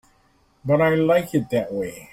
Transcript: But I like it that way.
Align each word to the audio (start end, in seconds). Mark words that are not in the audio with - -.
But 0.65 0.81
I 0.81 0.95
like 0.95 1.35
it 1.35 1.51
that 1.51 1.71
way. 1.71 2.09